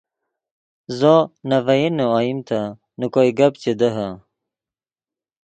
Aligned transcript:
زو 0.97 1.15
نے 1.47 1.57
ڤئینے 1.67 2.05
اوئیمتے 2.13 2.61
نے 2.97 3.05
کوئے 3.13 3.29
گپ 3.37 3.53
چے 3.61 3.71
دیہے 3.79 4.09